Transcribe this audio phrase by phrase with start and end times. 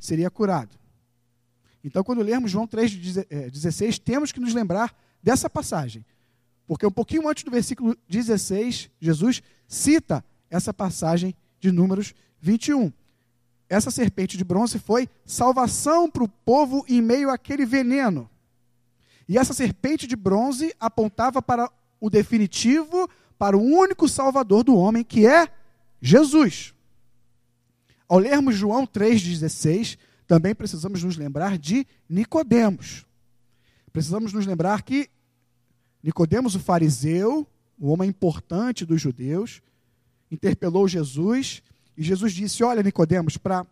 [0.00, 0.76] seria curado.
[1.84, 6.04] Então, quando lermos João 3,16, eh, temos que nos lembrar dessa passagem.
[6.66, 12.92] Porque um pouquinho antes do versículo 16, Jesus cita essa passagem de Números 21.
[13.68, 18.28] Essa serpente de bronze foi salvação para o povo em meio àquele veneno.
[19.28, 21.70] E essa serpente de bronze apontava para
[22.00, 23.08] o definitivo,
[23.38, 25.48] para o único salvador do homem, que é
[26.02, 26.74] Jesus.
[28.10, 29.96] Ao lermos João 3,16,
[30.26, 33.06] também precisamos nos lembrar de Nicodemos.
[33.92, 35.08] Precisamos nos lembrar que
[36.02, 37.46] Nicodemos, o fariseu,
[37.78, 39.62] o homem importante dos judeus,
[40.28, 41.62] interpelou Jesus
[41.96, 43.64] e Jesus disse: Olha, Nicodemos, para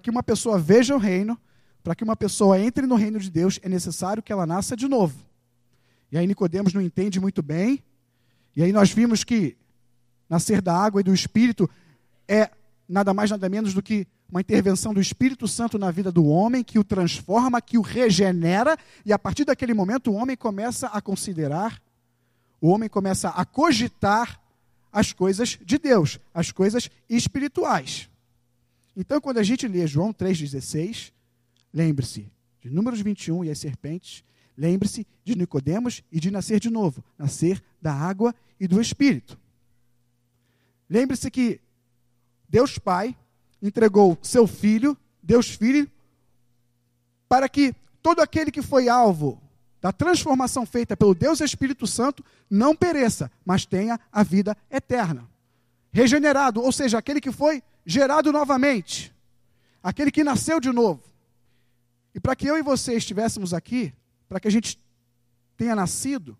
[0.00, 1.38] que uma pessoa veja o reino,
[1.84, 4.88] para que uma pessoa entre no reino de Deus, é necessário que ela nasça de
[4.88, 5.22] novo.
[6.10, 7.84] E aí Nicodemos não entende muito bem.
[8.56, 9.54] E aí nós vimos que
[10.30, 11.68] nascer da água e do Espírito
[12.26, 12.50] é
[12.88, 16.64] nada mais nada menos do que uma intervenção do Espírito Santo na vida do homem,
[16.64, 21.00] que o transforma, que o regenera, e a partir daquele momento o homem começa a
[21.00, 21.80] considerar,
[22.60, 24.40] o homem começa a cogitar
[24.92, 28.08] as coisas de Deus, as coisas espirituais.
[28.96, 31.12] Então, quando a gente lê João 3,16,
[31.72, 34.24] lembre-se de Números 21 e as serpentes,
[34.56, 39.38] lembre-se de Nicodemos e de nascer de novo, nascer da água e do Espírito.
[40.88, 41.60] Lembre-se que
[42.48, 43.16] Deus Pai
[43.62, 45.90] entregou seu Filho, Deus Filho,
[47.28, 49.40] para que todo aquele que foi alvo
[49.80, 55.28] da transformação feita pelo Deus Espírito Santo não pereça, mas tenha a vida eterna.
[55.92, 59.14] Regenerado, ou seja, aquele que foi gerado novamente,
[59.82, 61.02] aquele que nasceu de novo.
[62.14, 63.92] E para que eu e você estivéssemos aqui,
[64.28, 64.78] para que a gente
[65.56, 66.36] tenha nascido,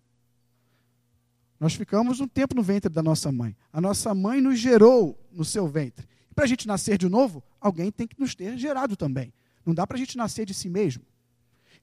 [1.59, 3.55] nós ficamos um tempo no ventre da nossa mãe.
[3.73, 6.07] A nossa mãe nos gerou no seu ventre.
[6.35, 9.31] Para a gente nascer de novo, alguém tem que nos ter gerado também.
[9.65, 11.03] Não dá para a gente nascer de si mesmo.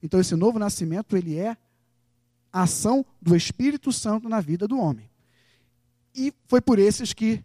[0.03, 1.57] Então, esse novo nascimento, ele é
[2.51, 5.09] a ação do Espírito Santo na vida do homem.
[6.13, 7.43] E foi por esses que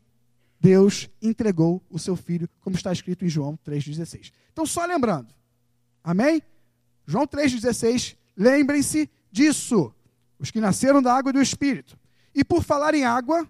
[0.60, 4.32] Deus entregou o seu filho, como está escrito em João 3,16.
[4.53, 5.32] Então, só lembrando,
[6.03, 6.43] amém?
[7.06, 9.93] João 3,16, lembrem-se disso,
[10.38, 11.99] os que nasceram da água e do Espírito.
[12.34, 13.49] E por falar em água,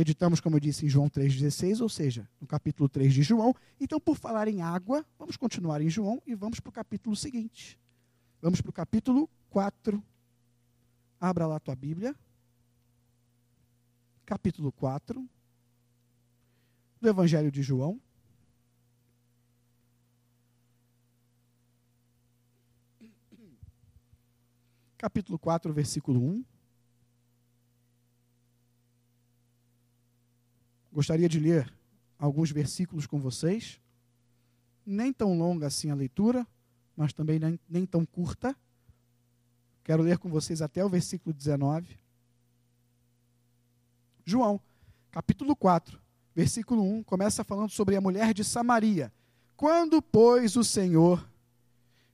[0.00, 3.54] meditamos, como eu disse, em João 3,16, ou seja, no capítulo 3 de João.
[3.78, 7.78] Então, por falar em água, vamos continuar em João e vamos para o capítulo seguinte.
[8.40, 10.02] Vamos para o capítulo 4.
[11.20, 12.16] Abra lá a tua Bíblia.
[14.24, 15.28] Capítulo 4
[16.98, 18.00] do Evangelho de João.
[24.96, 26.44] capítulo 4, versículo 1.
[30.92, 31.72] Gostaria de ler
[32.18, 33.80] alguns versículos com vocês.
[34.84, 36.46] Nem tão longa assim a leitura,
[36.96, 38.56] mas também nem, nem tão curta.
[39.84, 41.98] Quero ler com vocês até o versículo 19.
[44.24, 44.60] João,
[45.10, 46.00] capítulo 4,
[46.34, 49.12] versículo 1, começa falando sobre a mulher de Samaria.
[49.56, 51.26] Quando, pois, o Senhor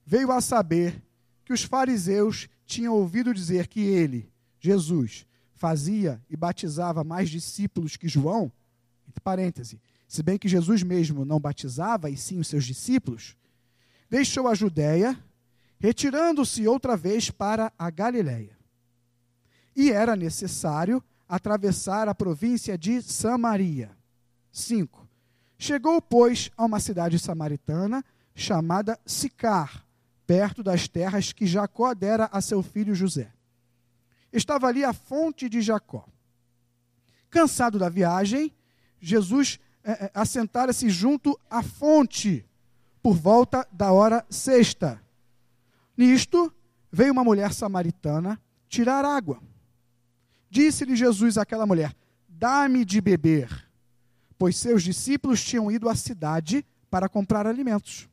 [0.04, 1.02] veio a saber
[1.44, 8.08] que os fariseus tinham ouvido dizer que ele, Jesus, fazia e batizava mais discípulos que
[8.08, 8.52] João,
[9.08, 9.78] entre parênteses,
[10.08, 13.36] se bem que Jesus mesmo não batizava, e sim os seus discípulos,
[14.08, 15.18] deixou a Judéia,
[15.78, 18.56] retirando-se outra vez para a Galiléia.
[19.74, 23.90] E era necessário atravessar a província de Samaria.
[24.52, 25.06] 5.
[25.58, 29.84] Chegou, pois, a uma cidade samaritana chamada Sicar,
[30.26, 33.32] perto das terras que Jacó dera a seu filho José.
[34.32, 36.06] Estava ali a fonte de Jacó.
[37.30, 38.54] Cansado da viagem,
[39.06, 42.44] Jesus é, é, assentara-se junto à fonte,
[43.00, 45.00] por volta da hora sexta.
[45.96, 46.52] Nisto,
[46.90, 49.40] veio uma mulher samaritana tirar água.
[50.50, 51.94] Disse-lhe Jesus àquela mulher:
[52.28, 53.48] Dá-me de beber,
[54.36, 58.08] pois seus discípulos tinham ido à cidade para comprar alimentos.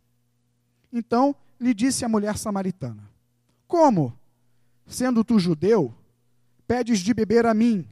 [0.91, 3.09] Então lhe disse a mulher samaritana:
[3.67, 4.15] Como,
[4.85, 5.91] sendo tu judeu,
[6.67, 7.83] pedes de beber a mim,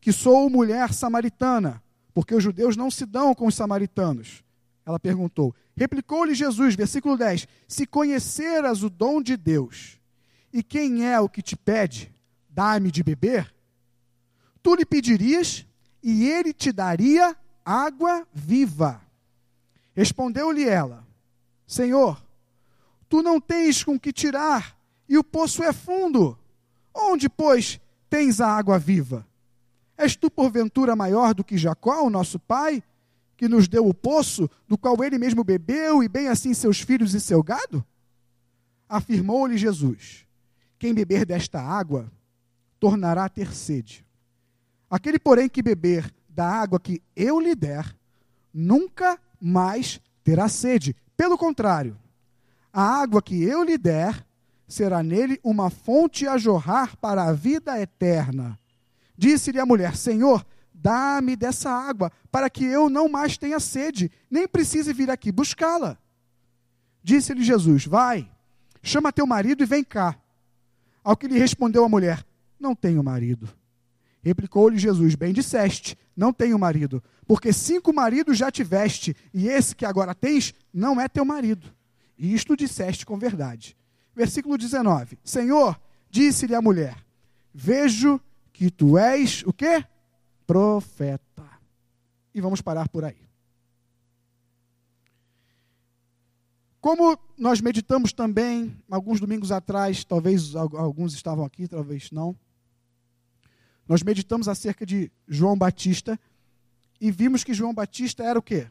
[0.00, 1.80] que sou mulher samaritana,
[2.20, 4.44] porque os judeus não se dão com os samaritanos?
[4.84, 5.54] Ela perguntou.
[5.74, 9.98] Replicou-lhe Jesus, versículo 10: Se conheceras o dom de Deus,
[10.52, 12.14] e quem é o que te pede,
[12.48, 13.54] dá-me de beber,
[14.62, 15.64] tu lhe pedirias,
[16.02, 17.34] e ele te daria
[17.64, 19.00] água viva.
[19.94, 21.06] Respondeu-lhe ela:
[21.66, 22.22] Senhor,
[23.10, 24.78] Tu não tens com que tirar,
[25.08, 26.38] e o poço é fundo.
[26.94, 29.26] Onde, pois, tens a água viva?
[30.00, 32.82] És tu, porventura, maior do que Jacó, o nosso pai,
[33.36, 37.12] que nos deu o poço, do qual ele mesmo bebeu, e bem assim seus filhos
[37.12, 37.84] e seu gado?
[38.88, 40.26] Afirmou-lhe Jesus:
[40.78, 42.10] Quem beber desta água,
[42.80, 44.06] tornará a ter sede.
[44.88, 47.94] Aquele, porém, que beber da água que eu lhe der,
[48.54, 50.96] nunca mais terá sede.
[51.14, 51.94] Pelo contrário,
[52.72, 54.26] a água que eu lhe der
[54.66, 58.59] será nele uma fonte a jorrar para a vida eterna.
[59.20, 64.48] Disse-lhe a mulher: Senhor, dá-me dessa água, para que eu não mais tenha sede, nem
[64.48, 65.98] precise vir aqui buscá-la.
[67.02, 68.32] Disse-lhe Jesus: Vai,
[68.82, 70.18] chama teu marido e vem cá.
[71.04, 72.24] Ao que lhe respondeu a mulher:
[72.58, 73.46] Não tenho marido.
[74.22, 79.84] Replicou-lhe Jesus: Bem disseste, não tenho marido, porque cinco maridos já tiveste, e esse que
[79.84, 81.70] agora tens não é teu marido.
[82.16, 83.76] E isto disseste com verdade.
[84.16, 85.78] Versículo 19: Senhor,
[86.08, 86.96] disse-lhe a mulher:
[87.52, 88.18] Vejo
[88.60, 89.82] que tu és o quê?
[90.46, 91.48] Profeta.
[92.34, 93.26] E vamos parar por aí.
[96.78, 102.36] Como nós meditamos também alguns domingos atrás, talvez alguns estavam aqui, talvez não.
[103.88, 106.20] Nós meditamos acerca de João Batista
[107.00, 108.68] e vimos que João Batista era o quê?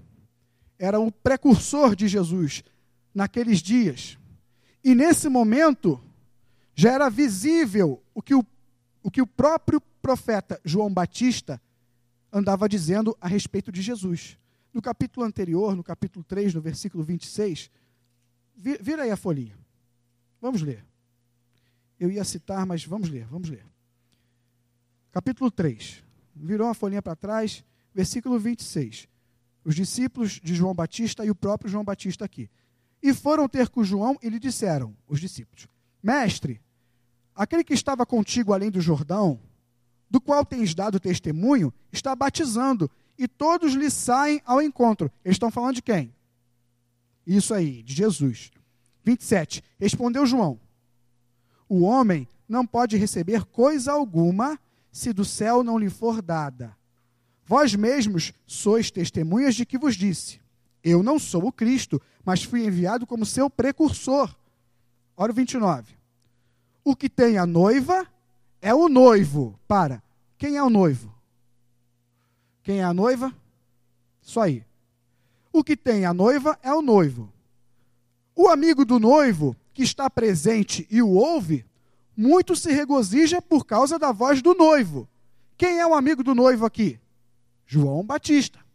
[0.77, 2.63] Era o precursor de Jesus
[3.11, 4.19] naqueles dias.
[4.83, 5.99] E nesse momento
[6.75, 8.45] já era visível o que o,
[9.01, 11.61] o que o próprio profeta João Batista
[12.31, 14.37] andava dizendo a respeito de Jesus.
[14.73, 17.71] No capítulo anterior, no capítulo 3, no versículo 26,
[18.55, 19.57] vira aí a folhinha.
[20.41, 20.85] Vamos ler.
[21.99, 23.65] Eu ia citar, mas vamos ler, vamos ler.
[25.11, 26.03] Capítulo 3.
[26.35, 27.63] Virou uma folhinha para trás,
[27.93, 29.07] versículo 26.
[29.65, 32.49] Os discípulos de João Batista e o próprio João Batista aqui.
[33.01, 35.67] E foram ter com João e lhe disseram, os discípulos:
[36.01, 36.61] Mestre,
[37.39, 39.39] aquele que estava contigo além do Jordão,
[40.09, 45.09] do qual tens dado testemunho, está batizando, e todos lhe saem ao encontro.
[45.23, 46.13] Eles estão falando de quem?
[47.25, 48.51] Isso aí, de Jesus.
[49.05, 49.63] 27.
[49.79, 50.59] Respondeu João:
[51.69, 54.59] O homem não pode receber coisa alguma
[54.91, 56.75] se do céu não lhe for dada.
[57.45, 60.41] Vós mesmos sois testemunhas de que vos disse:
[60.83, 64.35] Eu não sou o Cristo, mas fui enviado como seu precursor.
[65.15, 65.98] Ora o 29.
[66.89, 68.07] O que tem a noiva
[68.59, 69.59] é o noivo.
[69.67, 70.01] Para.
[70.39, 71.13] Quem é o noivo?
[72.63, 73.31] Quem é a noiva?
[74.19, 74.65] Isso aí.
[75.53, 77.31] O que tem a noiva é o noivo.
[78.35, 81.63] O amigo do noivo, que está presente e o ouve,
[82.17, 85.07] muito se regozija por causa da voz do noivo.
[85.55, 86.99] Quem é o amigo do noivo aqui?
[87.67, 88.65] João Batista.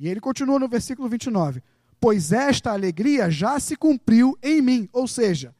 [0.00, 1.62] E ele continua no versículo 29.
[2.00, 4.88] Pois esta alegria já se cumpriu em mim.
[4.90, 5.54] Ou seja,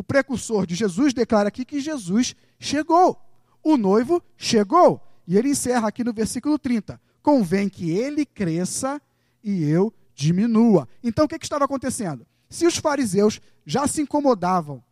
[0.00, 3.20] o precursor de Jesus declara aqui que Jesus chegou.
[3.62, 4.98] O noivo chegou.
[5.26, 6.98] E ele encerra aqui no versículo 30.
[7.22, 8.98] Convém que ele cresça
[9.44, 10.88] e eu diminua.
[11.04, 12.26] Então o que, que estava acontecendo?
[12.48, 14.82] Se os fariseus já se incomodavam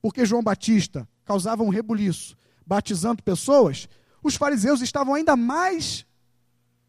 [0.00, 2.34] porque João Batista causava um rebuliço
[2.66, 3.86] batizando pessoas,
[4.22, 6.06] os fariseus estavam ainda mais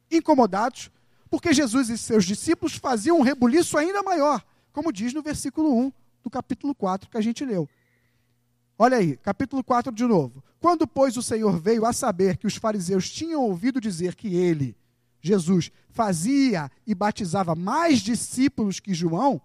[0.10, 0.90] incomodados
[1.30, 4.42] porque Jesus e seus discípulos faziam um rebuliço ainda maior,
[4.72, 7.68] como diz no versículo 1 do capítulo 4 que a gente leu.
[8.78, 10.44] Olha aí, capítulo 4 de novo.
[10.60, 14.76] Quando, pois, o Senhor veio a saber que os fariseus tinham ouvido dizer que ele,
[15.22, 19.42] Jesus, fazia e batizava mais discípulos que João,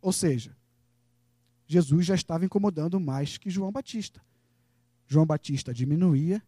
[0.00, 0.56] ou seja,
[1.66, 4.20] Jesus já estava incomodando mais que João Batista.
[5.06, 6.42] João Batista diminuía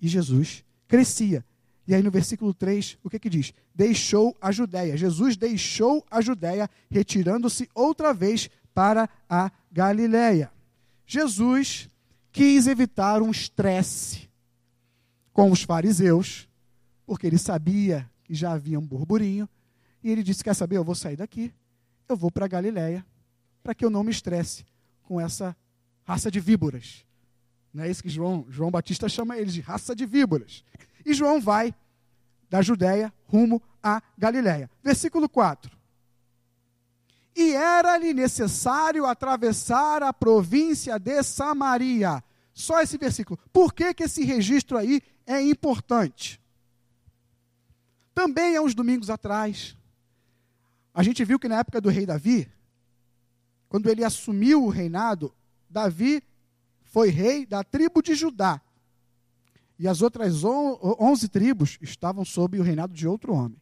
[0.00, 1.44] e Jesus crescia.
[1.86, 3.52] E aí no versículo 3, o que que diz?
[3.74, 4.96] Deixou a Judéia.
[4.96, 8.48] Jesus deixou a Judéia, retirando-se outra vez
[8.80, 10.50] para a Galiléia.
[11.06, 11.90] Jesus
[12.32, 14.30] quis evitar um estresse
[15.34, 16.48] com os fariseus,
[17.04, 19.46] porque ele sabia que já havia um burburinho,
[20.02, 20.78] e ele disse: Quer saber?
[20.78, 21.52] Eu vou sair daqui,
[22.08, 23.04] eu vou para a Galiléia,
[23.62, 24.64] para que eu não me estresse
[25.02, 25.54] com essa
[26.04, 27.04] raça de víboras.
[27.74, 30.64] Não é isso que João, João Batista chama eles de raça de víboras.
[31.04, 31.74] E João vai
[32.48, 34.70] da Judéia rumo a Galiléia.
[34.82, 35.79] Versículo 4.
[37.34, 42.22] E era-lhe necessário atravessar a província de Samaria.
[42.52, 43.38] Só esse versículo.
[43.52, 46.40] Por que, que esse registro aí é importante?
[48.14, 49.76] Também há uns domingos atrás,
[50.92, 52.50] a gente viu que na época do rei Davi,
[53.68, 55.32] quando ele assumiu o reinado,
[55.68, 56.22] Davi
[56.82, 58.60] foi rei da tribo de Judá.
[59.78, 63.56] E as outras onze tribos estavam sob o reinado de outro homem.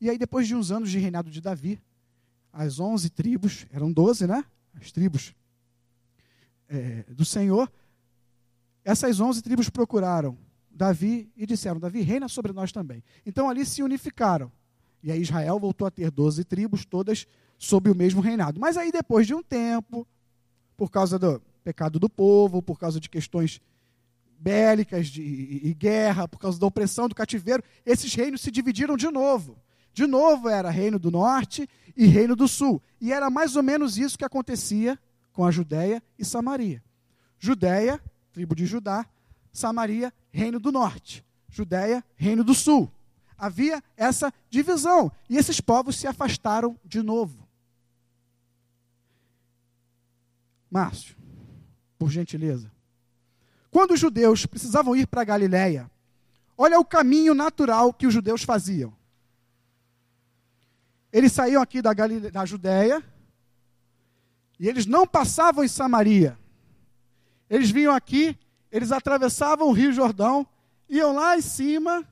[0.00, 1.80] E aí, depois de uns anos de reinado de Davi,
[2.58, 4.44] as onze tribos, eram doze, né?
[4.74, 5.32] As tribos
[6.68, 7.70] é, do Senhor,
[8.84, 10.36] essas onze tribos procuraram
[10.68, 13.02] Davi e disseram: Davi, reina sobre nós também.
[13.24, 14.50] Então ali se unificaram.
[15.04, 18.58] E aí Israel voltou a ter 12 tribos, todas sob o mesmo reinado.
[18.58, 20.04] Mas aí, depois de um tempo,
[20.76, 23.60] por causa do pecado do povo, por causa de questões
[24.36, 28.96] bélicas de, e, e guerra, por causa da opressão do cativeiro, esses reinos se dividiram
[28.96, 29.56] de novo.
[29.92, 32.80] De novo era reino do norte e reino do sul.
[33.00, 34.98] E era mais ou menos isso que acontecia
[35.32, 36.82] com a Judéia e Samaria.
[37.38, 38.00] Judéia,
[38.32, 39.06] tribo de Judá,
[39.52, 41.24] Samaria, reino do norte.
[41.48, 42.90] Judéia, reino do sul.
[43.36, 45.12] Havia essa divisão.
[45.28, 47.48] E esses povos se afastaram de novo.
[50.70, 51.16] Márcio,
[51.98, 52.70] por gentileza.
[53.70, 55.90] Quando os judeus precisavam ir para Galiléia,
[56.56, 58.92] olha o caminho natural que os judeus faziam.
[61.12, 62.30] Eles saíam aqui da, Galile...
[62.30, 63.02] da Judéia
[64.58, 66.38] e eles não passavam em Samaria.
[67.48, 68.36] Eles vinham aqui,
[68.70, 70.46] eles atravessavam o Rio Jordão,
[70.88, 72.06] iam lá em cima.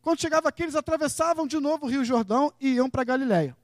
[0.00, 3.56] Quando chegava aqui, eles atravessavam de novo o Rio Jordão e iam para Galiléia.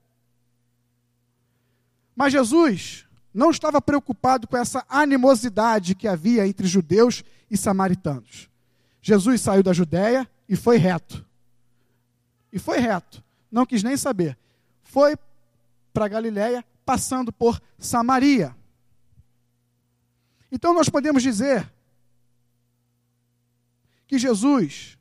[2.15, 8.49] Mas Jesus não estava preocupado com essa animosidade que havia entre judeus e samaritanos.
[9.01, 11.25] Jesus saiu da Judéia e foi reto.
[12.51, 14.37] E foi reto, não quis nem saber.
[14.89, 15.15] Foi
[15.93, 18.55] para Galiléia, passando por Samaria.
[20.51, 21.71] Então nós podemos dizer
[24.07, 24.97] que Jesus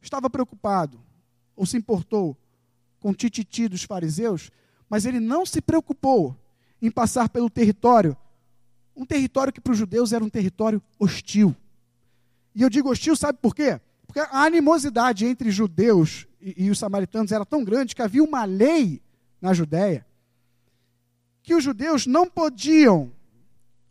[0.00, 0.98] estava preocupado
[1.54, 2.34] ou se importou
[2.98, 4.50] com o tititi dos fariseus,
[4.88, 6.34] mas ele não se preocupou
[6.80, 8.16] em passar pelo território,
[8.96, 11.54] um território que para os judeus era um território hostil.
[12.54, 13.78] E eu digo hostil, sabe por quê?
[14.14, 18.44] Porque a animosidade entre judeus e, e os samaritanos era tão grande que havia uma
[18.44, 19.02] lei
[19.40, 20.06] na Judéia
[21.42, 23.12] que os judeus não podiam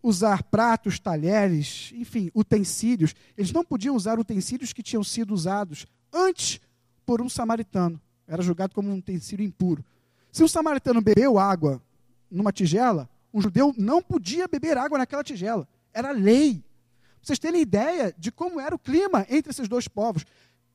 [0.01, 3.13] usar pratos, talheres, enfim, utensílios.
[3.37, 6.59] Eles não podiam usar utensílios que tinham sido usados antes
[7.05, 8.01] por um samaritano.
[8.25, 9.85] Era julgado como um utensílio impuro.
[10.31, 11.79] Se um samaritano bebeu água
[12.31, 15.67] numa tigela, um judeu não podia beber água naquela tigela.
[15.93, 16.63] Era lei.
[17.23, 20.25] Vocês terem ideia de como era o clima entre esses dois povos.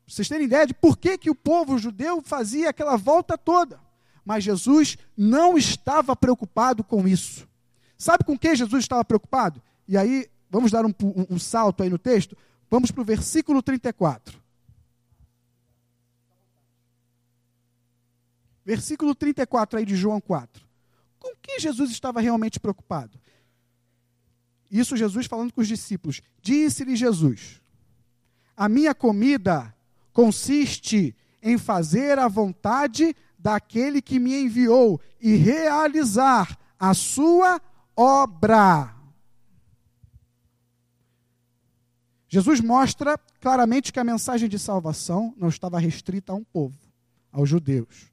[0.06, 3.78] Vocês terem ideia de por que, que o povo judeu fazia aquela volta toda.
[4.24, 7.46] Mas Jesus não estava preocupado com isso.
[7.98, 9.62] Sabe com que Jesus estava preocupado?
[9.86, 12.34] E aí, vamos dar um, um, um salto aí no texto.
[12.70, 14.40] Vamos para o versículo 34.
[18.64, 20.64] Versículo 34 aí de João 4.
[21.18, 23.18] Com que Jesus estava realmente preocupado?
[24.70, 26.20] Isso Jesus falando com os discípulos.
[26.42, 27.60] Disse-lhe Jesus:
[28.56, 29.74] A minha comida
[30.12, 37.60] consiste em fazer a vontade daquele que me enviou e realizar a sua
[37.96, 38.94] obra.
[42.28, 46.76] Jesus mostra claramente que a mensagem de salvação não estava restrita a um povo,
[47.32, 48.12] aos judeus.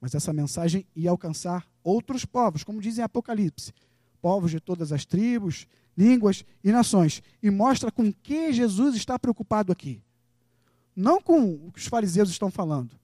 [0.00, 3.72] Mas essa mensagem ia alcançar outros povos, como dizem Apocalipse,
[4.26, 7.22] povos de todas as tribos, línguas e nações.
[7.40, 10.02] E mostra com que Jesus está preocupado aqui.
[10.96, 12.98] Não com o que os fariseus estão falando.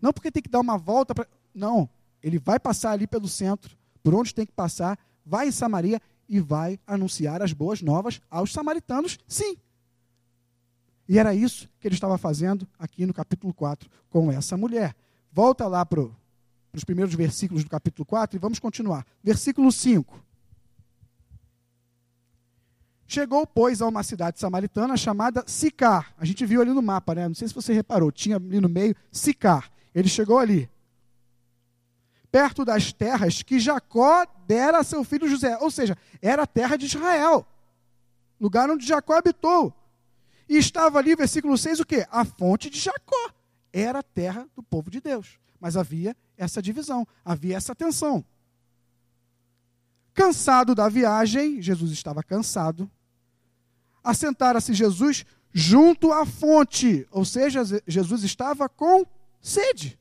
[0.00, 1.26] Não porque tem que dar uma volta para.
[1.52, 1.90] Não.
[2.22, 6.38] Ele vai passar ali pelo centro, por onde tem que passar, vai em Samaria e
[6.38, 9.56] vai anunciar as boas novas aos samaritanos, sim.
[11.08, 14.94] E era isso que ele estava fazendo aqui no capítulo 4 com essa mulher.
[15.32, 16.08] Volta lá para
[16.72, 19.04] os primeiros versículos do capítulo 4 e vamos continuar.
[19.24, 20.25] Versículo 5.
[23.06, 26.12] Chegou, pois, a uma cidade samaritana chamada Sicar.
[26.18, 27.28] A gente viu ali no mapa, né?
[27.28, 29.70] Não sei se você reparou, tinha ali no meio Sicar.
[29.94, 30.68] Ele chegou ali.
[32.30, 35.56] Perto das terras que Jacó dera a seu filho José.
[35.58, 37.46] Ou seja, era a terra de Israel.
[38.40, 39.72] Lugar onde Jacó habitou.
[40.48, 42.06] E estava ali, versículo 6, o quê?
[42.10, 43.30] A fonte de Jacó.
[43.72, 45.38] Era a terra do povo de Deus.
[45.60, 48.24] Mas havia essa divisão, havia essa tensão.
[50.12, 52.90] Cansado da viagem, Jesus estava cansado.
[54.06, 59.04] Assentara-se Jesus junto à fonte, ou seja, Jesus estava com
[59.40, 59.98] sede.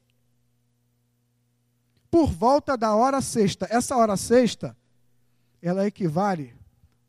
[2.11, 3.67] Por volta da hora sexta.
[3.67, 4.77] Essa hora sexta,
[5.59, 6.53] ela equivale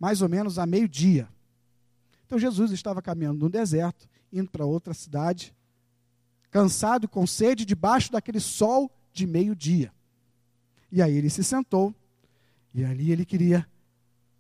[0.00, 1.28] mais ou menos a meio-dia.
[2.24, 5.54] Então Jesus estava caminhando no deserto, indo para outra cidade,
[6.50, 9.92] cansado, com sede, debaixo daquele sol de meio-dia.
[10.90, 11.94] E aí ele se sentou,
[12.72, 13.68] e ali ele queria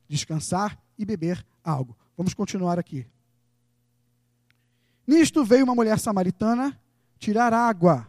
[0.08, 1.94] descansar e beber algo.
[2.16, 3.06] Vamos continuar aqui.
[5.06, 6.78] Nisto veio uma mulher samaritana
[7.18, 8.06] tirar água.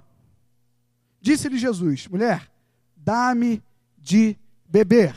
[1.21, 2.49] Disse-lhe Jesus: Mulher,
[2.95, 3.61] dá-me
[3.97, 5.15] de beber.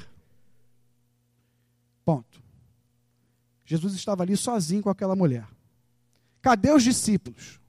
[2.05, 2.43] Ponto.
[3.65, 5.47] Jesus estava ali sozinho com aquela mulher.
[6.43, 7.61] Cadê os discípulos?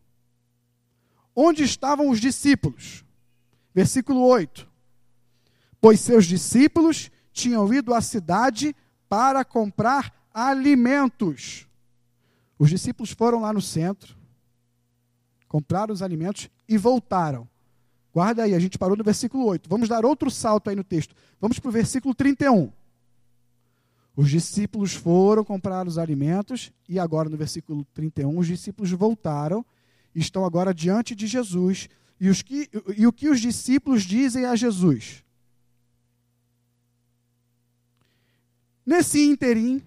[1.35, 3.05] Onde estavam os discípulos?
[3.73, 4.67] Versículo 8.
[5.79, 8.75] Pois seus discípulos tinham ido à cidade
[9.07, 11.67] para comprar alimentos.
[12.57, 14.15] Os discípulos foram lá no centro,
[15.47, 17.49] compraram os alimentos e voltaram.
[18.13, 19.69] Guarda aí, a gente parou no versículo 8.
[19.69, 21.15] Vamos dar outro salto aí no texto.
[21.39, 22.71] Vamos para o versículo 31.
[24.15, 29.65] Os discípulos foram comprar os alimentos e agora no versículo 31 os discípulos voltaram,
[30.13, 31.87] estão agora diante de Jesus.
[32.19, 35.23] E, os que, e o que os discípulos dizem a Jesus?
[38.85, 39.81] Nesse interim,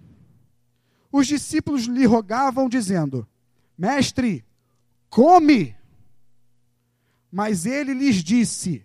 [1.17, 3.25] os discípulos lhe rogavam, dizendo:
[3.79, 4.45] Mestre,
[5.09, 5.77] come.
[7.31, 8.85] Mas ele lhes disse: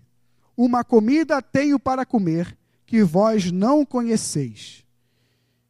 [0.56, 2.56] Uma comida tenho para comer
[2.86, 4.86] que vós não conheceis.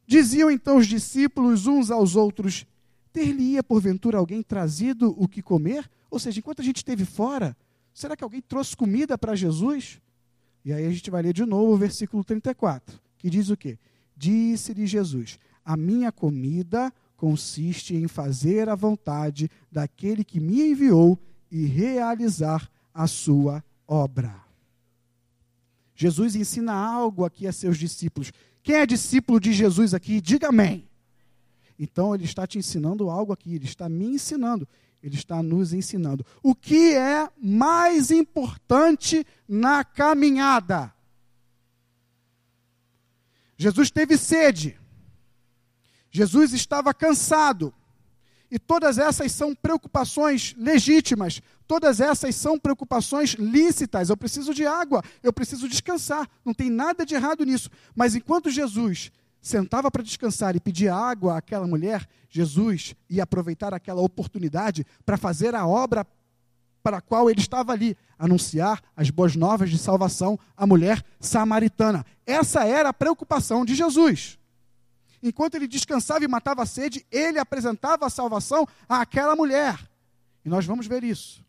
[0.06, 2.66] Diziam então os discípulos uns aos outros:
[3.14, 5.90] Ter-lhe-ia porventura alguém trazido o que comer?
[6.12, 7.56] Ou seja, enquanto a gente esteve fora,
[7.94, 10.02] será que alguém trouxe comida para Jesus?
[10.66, 13.80] E aí a gente vai ler de novo o versículo 34, que diz o quê?
[14.18, 15.40] Disse-lhe Jesus:
[15.70, 21.16] A minha comida consiste em fazer a vontade daquele que me enviou
[21.52, 24.36] e realizar a sua obra.
[25.94, 28.32] Jesus ensina algo aqui a seus discípulos.
[28.64, 30.90] Quem é discípulo de Jesus aqui, diga amém.
[31.78, 34.68] Então ele está te ensinando algo aqui, ele está me ensinando,
[35.04, 36.26] ele está nos ensinando.
[36.42, 40.92] O que é mais importante na caminhada?
[43.56, 44.79] Jesus teve sede.
[46.12, 47.74] Jesus estava cansado.
[48.52, 54.10] E todas essas são preocupações legítimas, todas essas são preocupações lícitas.
[54.10, 57.70] Eu preciso de água, eu preciso descansar, não tem nada de errado nisso.
[57.96, 64.02] Mas enquanto Jesus sentava para descansar e pedia água àquela mulher, Jesus ia aproveitar aquela
[64.02, 66.06] oportunidade para fazer a obra
[66.82, 72.06] para a qual ele estava ali, anunciar as boas novas de salvação à mulher samaritana.
[72.26, 74.39] Essa era a preocupação de Jesus.
[75.22, 79.78] Enquanto ele descansava e matava a sede, ele apresentava a salvação àquela mulher.
[80.44, 81.44] E nós vamos ver isso.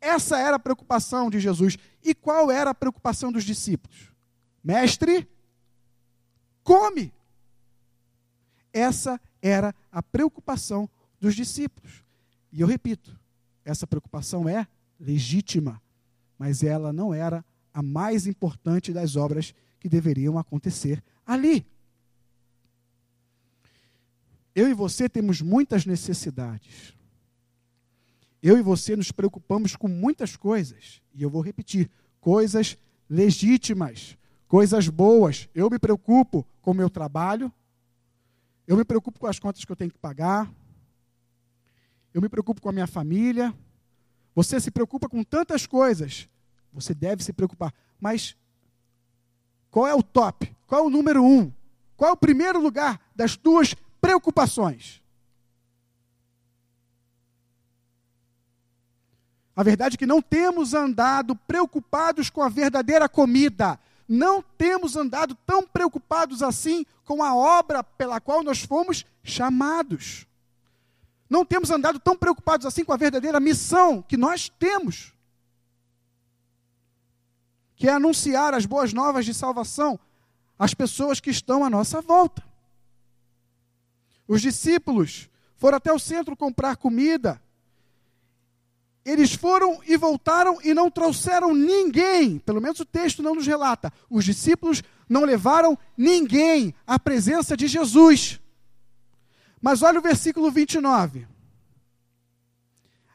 [0.00, 1.76] Essa era a preocupação de Jesus.
[2.02, 4.10] E qual era a preocupação dos discípulos?
[4.64, 5.28] Mestre,
[6.62, 7.12] come.
[8.72, 12.02] Essa era a preocupação dos discípulos.
[12.52, 13.18] E eu repito,
[13.64, 14.66] essa preocupação é
[14.98, 15.80] legítima,
[16.38, 21.66] mas ela não era a mais importante das obras que deveriam acontecer ali.
[24.54, 26.94] Eu e você temos muitas necessidades.
[28.42, 31.00] Eu e você nos preocupamos com muitas coisas.
[31.14, 32.76] E eu vou repetir: coisas
[33.08, 34.16] legítimas,
[34.48, 35.48] coisas boas.
[35.54, 37.52] Eu me preocupo com o meu trabalho.
[38.66, 40.50] Eu me preocupo com as contas que eu tenho que pagar
[42.12, 43.54] eu me preocupo com a minha família.
[44.34, 46.28] Você se preocupa com tantas coisas.
[46.72, 47.72] Você deve se preocupar.
[48.00, 48.36] Mas
[49.70, 50.54] qual é o top?
[50.66, 51.52] Qual é o número um?
[51.96, 55.00] Qual é o primeiro lugar das tuas preocupações?
[59.54, 63.78] A verdade é que não temos andado preocupados com a verdadeira comida.
[64.08, 70.26] Não temos andado tão preocupados assim com a obra pela qual nós fomos chamados.
[71.28, 75.12] Não temos andado tão preocupados assim com a verdadeira missão que nós temos,
[77.76, 80.00] que é anunciar as boas novas de salvação
[80.58, 82.49] às pessoas que estão à nossa volta.
[84.30, 87.42] Os discípulos foram até o centro comprar comida.
[89.04, 93.92] Eles foram e voltaram e não trouxeram ninguém, pelo menos o texto não nos relata.
[94.08, 98.38] Os discípulos não levaram ninguém à presença de Jesus.
[99.60, 101.26] Mas olha o versículo 29.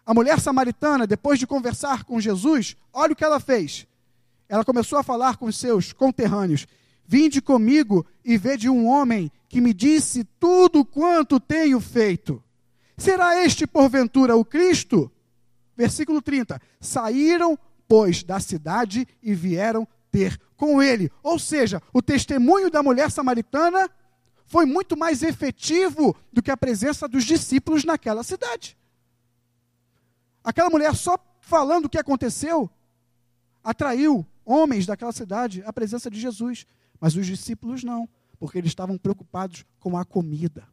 [0.06, 3.88] A mulher samaritana, depois de conversar com Jesus, olha o que ela fez.
[4.50, 6.68] Ela começou a falar com seus conterrâneos:
[7.08, 12.44] Vinde comigo e vede um homem que me disse tudo quanto tenho feito.
[12.98, 15.12] Será este, porventura, o Cristo?
[15.76, 16.60] Versículo 30.
[16.80, 21.12] Saíram, pois, da cidade e vieram ter com ele.
[21.22, 23.90] Ou seja, o testemunho da mulher samaritana
[24.46, 28.78] foi muito mais efetivo do que a presença dos discípulos naquela cidade.
[30.44, 32.70] Aquela mulher só falando o que aconteceu
[33.64, 36.66] atraiu homens daquela cidade à presença de Jesus,
[37.00, 38.08] mas os discípulos não,
[38.40, 40.68] porque eles estavam preocupados com a comida.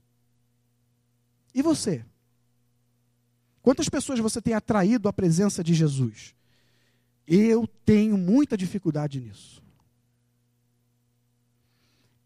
[1.55, 2.05] E você?
[3.61, 6.35] Quantas pessoas você tem atraído à presença de Jesus?
[7.27, 9.63] Eu tenho muita dificuldade nisso.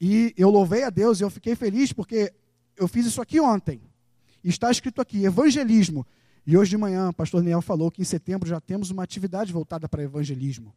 [0.00, 2.32] E eu louvei a Deus e eu fiquei feliz porque
[2.76, 3.80] eu fiz isso aqui ontem.
[4.42, 6.06] Está escrito aqui, evangelismo.
[6.46, 9.52] E hoje de manhã, o pastor Daniel falou que em setembro já temos uma atividade
[9.52, 10.72] voltada para evangelismo.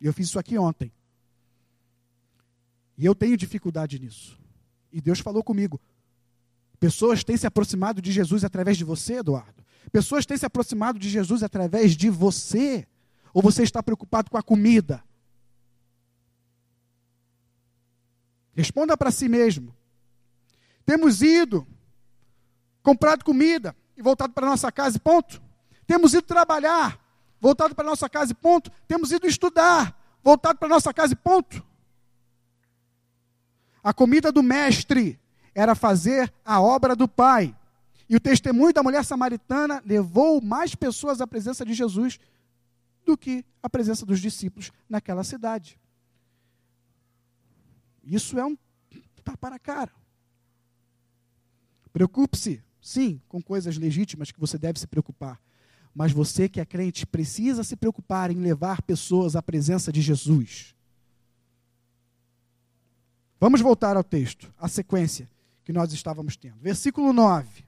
[0.00, 0.92] E eu fiz isso aqui ontem.
[3.02, 4.38] E eu tenho dificuldade nisso.
[4.92, 5.80] E Deus falou comigo.
[6.78, 9.64] Pessoas têm se aproximado de Jesus através de você, Eduardo.
[9.90, 12.86] Pessoas têm se aproximado de Jesus através de você.
[13.34, 15.02] Ou você está preocupado com a comida?
[18.54, 19.74] Responda para si mesmo.
[20.86, 21.66] Temos ido,
[22.84, 25.42] comprado comida e voltado para nossa casa e ponto.
[25.88, 27.04] Temos ido trabalhar,
[27.40, 28.70] voltado para nossa casa e ponto.
[28.86, 31.71] Temos ido estudar, voltado para nossa casa e ponto.
[33.82, 35.18] A comida do mestre
[35.54, 37.56] era fazer a obra do Pai.
[38.08, 42.20] E o testemunho da mulher samaritana levou mais pessoas à presença de Jesus
[43.04, 45.78] do que a presença dos discípulos naquela cidade.
[48.04, 48.56] Isso é um
[49.24, 49.92] tapa na cara.
[51.92, 55.40] Preocupe-se, sim, com coisas legítimas que você deve se preocupar.
[55.94, 60.71] Mas você que é crente precisa se preocupar em levar pessoas à presença de Jesus.
[63.42, 65.28] Vamos voltar ao texto, à sequência
[65.64, 66.60] que nós estávamos tendo.
[66.60, 67.64] Versículo 9.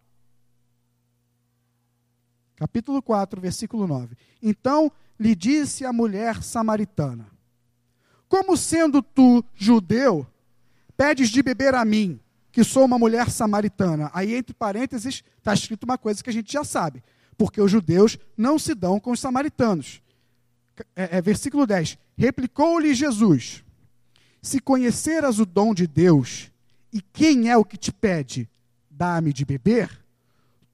[2.54, 4.16] Capítulo 4, versículo 9.
[4.40, 7.26] Então lhe disse a mulher samaritana:
[8.28, 10.24] Como sendo tu judeu,
[10.96, 12.20] pedes de beber a mim,
[12.52, 14.12] que sou uma mulher samaritana.
[14.14, 17.02] Aí, entre parênteses, está escrito uma coisa que a gente já sabe.
[17.36, 20.00] Porque os judeus não se dão com os samaritanos.
[20.94, 21.98] É, é versículo 10.
[22.16, 23.63] Replicou-lhe Jesus:
[24.44, 26.52] Se conheceras o dom de Deus,
[26.92, 28.46] e quem é o que te pede,
[28.90, 30.04] dá-me de beber,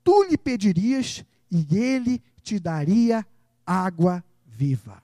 [0.03, 3.25] tu lhe pedirias, e ele te daria
[3.65, 5.01] água viva.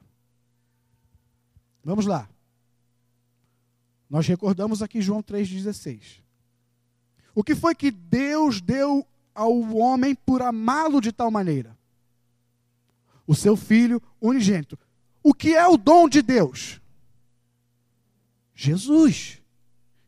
[1.85, 2.29] Vamos lá.
[4.11, 6.21] Nós recordamos aqui João 3,16.
[7.37, 11.79] O que foi que Deus deu ao homem por amá-lo de tal maneira?
[13.29, 14.77] O seu filho unigênito.
[15.23, 16.81] O que é o dom de Deus?
[18.57, 19.43] Jesus.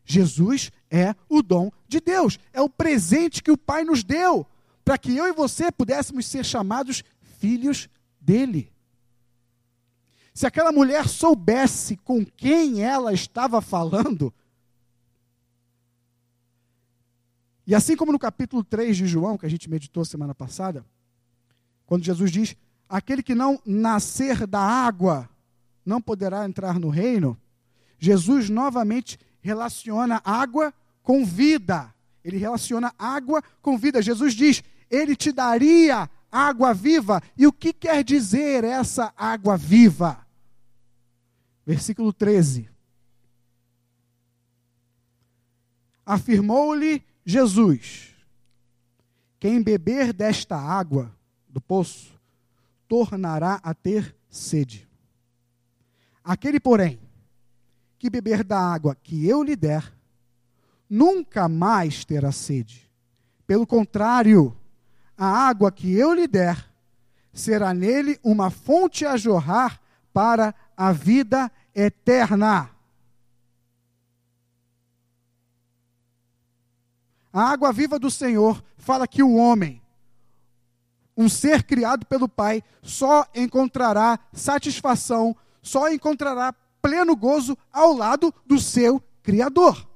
[0.03, 4.45] Jesus é o dom de Deus, é o presente que o Pai nos deu,
[4.83, 7.03] para que eu e você pudéssemos ser chamados
[7.37, 7.87] filhos
[8.19, 8.73] dele.
[10.33, 14.33] Se aquela mulher soubesse com quem ela estava falando,
[17.67, 20.83] e assim como no capítulo 3 de João, que a gente meditou semana passada,
[21.85, 22.55] quando Jesus diz:
[22.87, 25.29] Aquele que não nascer da água
[25.85, 27.37] não poderá entrar no reino,
[27.99, 31.93] Jesus novamente relaciona água com vida.
[32.23, 34.01] Ele relaciona água com vida.
[34.01, 37.21] Jesus diz: Ele te daria água viva.
[37.37, 40.25] E o que quer dizer essa água viva?
[41.65, 42.69] Versículo 13.
[46.05, 48.15] Afirmou-lhe Jesus:
[49.39, 51.15] Quem beber desta água
[51.47, 52.19] do poço
[52.87, 54.87] tornará a ter sede.
[56.23, 56.99] Aquele, porém,
[57.99, 59.93] que beber da água que eu lhe der,
[60.89, 62.89] nunca mais terá sede.
[63.45, 64.57] Pelo contrário,
[65.17, 66.65] a água que eu lhe der
[67.33, 69.81] será nele uma fonte a jorrar
[70.13, 72.69] para a vida eterna.
[77.31, 79.81] A água viva do Senhor fala que o homem,
[81.15, 88.59] um ser criado pelo Pai, só encontrará satisfação, só encontrará pleno gozo ao lado do
[88.59, 89.87] seu Criador.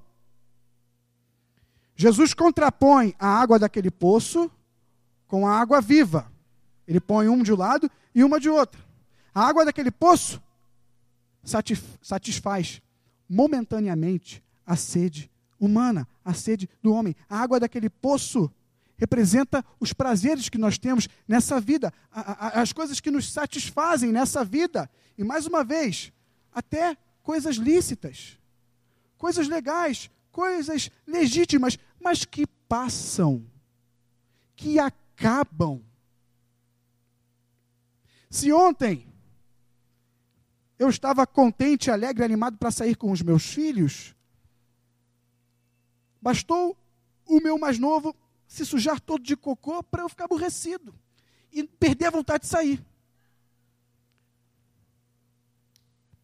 [1.95, 4.51] Jesus contrapõe a água daquele poço
[5.27, 6.31] com a água viva.
[6.87, 8.83] Ele põe um de um lado e uma de outro.
[9.33, 10.41] A água daquele poço
[12.01, 12.81] satisfaz
[13.27, 17.15] momentaneamente a sede humana, a sede do homem.
[17.29, 18.51] A água daquele poço
[18.97, 24.89] representa os prazeres que nós temos nessa vida, as coisas que nos satisfazem nessa vida.
[25.17, 26.11] E mais uma vez,
[26.53, 28.37] até coisas lícitas,
[29.17, 33.45] coisas legais, coisas legítimas, mas que passam,
[34.55, 35.81] que acabam.
[38.29, 39.07] Se ontem
[40.77, 44.15] eu estava contente, alegre, animado para sair com os meus filhos,
[46.21, 46.77] bastou
[47.25, 48.15] o meu mais novo
[48.47, 50.93] se sujar todo de cocô para eu ficar aborrecido
[51.51, 52.83] e perder a vontade de sair.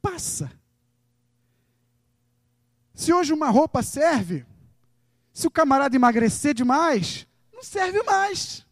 [0.01, 0.51] Passa.
[2.93, 4.45] Se hoje uma roupa serve,
[5.33, 8.65] se o camarada emagrecer demais, não serve mais.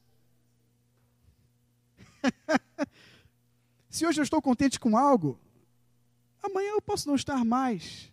[3.89, 5.39] se hoje eu estou contente com algo,
[6.43, 8.11] amanhã eu posso não estar mais.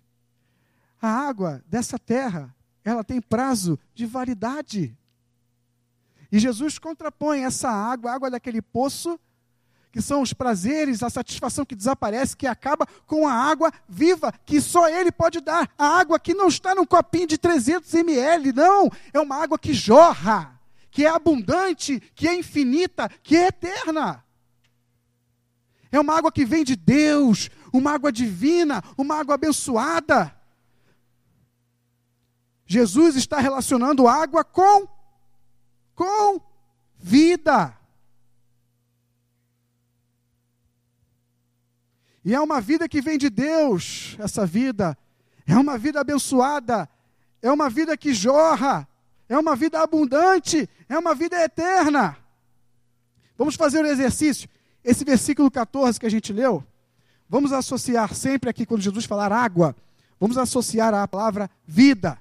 [1.00, 4.96] A água dessa terra, ela tem prazo de validade.
[6.31, 9.18] E Jesus contrapõe essa água, a água daquele poço,
[9.94, 14.61] que são os prazeres, a satisfação que desaparece, que acaba com a água viva, que
[14.61, 15.70] só Ele pode dar.
[15.78, 18.90] A água que não está num copinho de 300 ml, não.
[19.12, 24.24] É uma água que jorra, que é abundante, que é infinita, que é eterna.
[25.92, 30.35] É uma água que vem de Deus, uma água divina, uma água abençoada.
[32.66, 34.88] Jesus está relacionando água com
[35.94, 36.40] com
[36.98, 37.78] vida.
[42.24, 44.96] E é uma vida que vem de Deus, essa vida.
[45.46, 46.88] É uma vida abençoada.
[47.42, 48.88] É uma vida que jorra.
[49.28, 50.68] É uma vida abundante.
[50.88, 52.16] É uma vida eterna.
[53.37, 54.48] Vamos fazer um exercício.
[54.82, 56.64] Esse versículo 14 que a gente leu,
[57.28, 59.74] vamos associar sempre aqui, quando Jesus falar água,
[60.20, 62.18] vamos associar a palavra vida.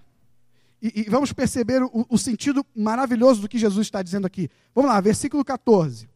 [0.82, 4.50] E, e vamos perceber o, o sentido maravilhoso do que Jesus está dizendo aqui.
[4.76, 6.10] Vamos lá, versículo 14.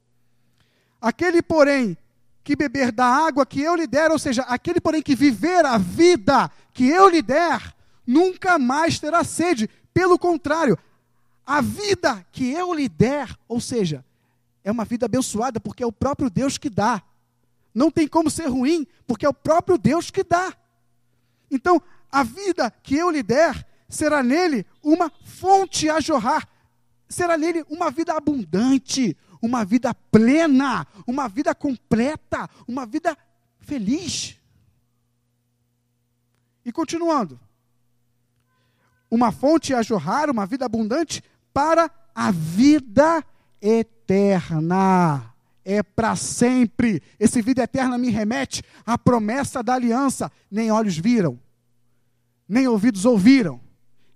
[0.99, 1.97] Aquele, porém,
[2.47, 5.77] que beber da água que eu lhe der, ou seja, aquele, porém, que viver a
[5.77, 9.69] vida que eu lhe der, nunca mais terá sede.
[9.93, 10.79] Pelo contrário,
[11.45, 14.01] a vida que eu lhe der, ou seja,
[14.63, 17.03] é uma vida abençoada, porque é o próprio Deus que dá.
[17.75, 20.55] Não tem como ser ruim, porque é o próprio Deus que dá.
[21.51, 26.47] Então, a vida que eu lhe der será nele uma fonte a jorrar,
[27.09, 33.17] será nele uma vida abundante, uma vida plena, uma vida completa, uma vida
[33.59, 34.37] feliz.
[36.65, 37.39] E continuando,
[39.09, 41.23] uma fonte a jorrar, uma vida abundante
[41.53, 43.23] para a vida
[43.61, 45.33] eterna.
[45.63, 47.01] É para sempre.
[47.19, 50.31] Esse vida eterna me remete à promessa da aliança.
[50.49, 51.39] Nem olhos viram,
[52.47, 53.59] nem ouvidos ouviram,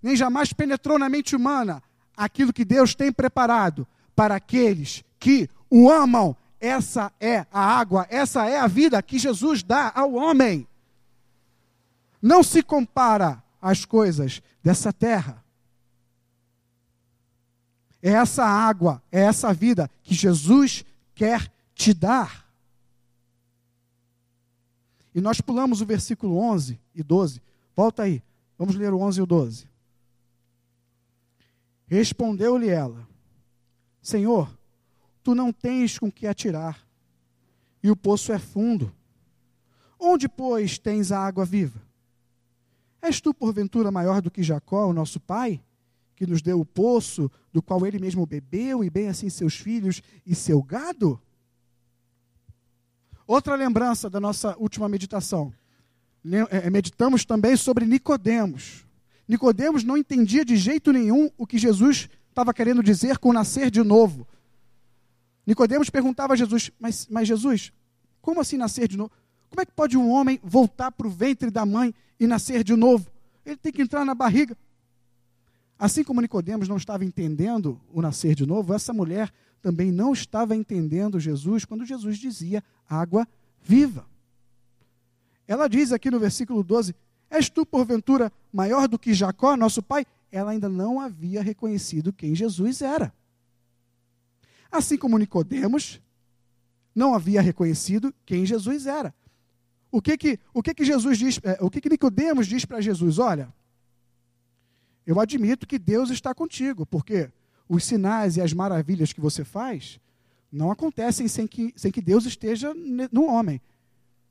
[0.01, 1.83] nem jamais penetrou na mente humana
[2.15, 6.35] aquilo que Deus tem preparado para aqueles que o amam.
[6.59, 10.67] Essa é a água, essa é a vida que Jesus dá ao homem.
[12.21, 15.43] Não se compara às coisas dessa terra.
[17.99, 22.47] É essa água, é essa vida que Jesus quer te dar.
[25.15, 27.41] E nós pulamos o versículo 11 e 12.
[27.75, 28.21] Volta aí.
[28.55, 29.67] Vamos ler o 11 e o 12.
[31.87, 33.07] Respondeu-lhe ela:
[33.99, 34.47] Senhor,
[35.23, 36.85] tu não tens com que atirar,
[37.83, 38.93] e o poço é fundo.
[39.99, 41.81] Onde, pois, tens a água viva?
[43.01, 45.61] És tu, porventura, maior do que Jacó, o nosso pai,
[46.15, 50.01] que nos deu o poço, do qual ele mesmo bebeu, e bem assim seus filhos
[50.25, 51.19] e seu gado?
[53.25, 55.53] Outra lembrança da nossa última meditação.
[56.51, 58.85] Eh, meditamos também sobre Nicodemos.
[59.27, 63.81] Nicodemos não entendia de jeito nenhum o que Jesus estava querendo dizer com nascer de
[63.81, 64.27] novo.
[65.45, 67.71] Nicodemos perguntava a Jesus: mas, mas Jesus,
[68.21, 69.11] como assim nascer de novo?
[69.49, 72.75] Como é que pode um homem voltar para o ventre da mãe e nascer de
[72.75, 73.11] novo?
[73.45, 74.57] Ele tem que entrar na barriga.
[75.77, 80.55] Assim como Nicodemos não estava entendendo o nascer de novo, essa mulher também não estava
[80.55, 83.27] entendendo Jesus quando Jesus dizia água
[83.61, 84.05] viva.
[85.47, 86.95] Ela diz aqui no versículo 12:
[87.29, 90.05] És tu, porventura, maior do que Jacó, nosso pai?
[90.31, 93.13] Ela ainda não havia reconhecido quem Jesus era.
[94.71, 96.01] Assim como Nicodemos
[96.95, 99.13] não havia reconhecido quem Jesus era.
[99.91, 102.79] O que que, o que, que Jesus diz, é, o que, que Nicodemos diz para
[102.79, 103.19] Jesus?
[103.19, 103.53] Olha,
[105.05, 107.29] eu admito que Deus está contigo, porque
[107.67, 109.99] os sinais e as maravilhas que você faz
[110.49, 112.73] não acontecem sem que, sem que Deus esteja
[113.11, 113.61] no homem.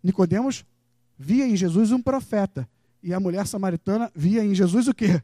[0.03, 0.65] Nicodemos
[1.19, 2.69] via em Jesus um profeta
[3.03, 5.23] e a mulher samaritana via em Jesus o quê?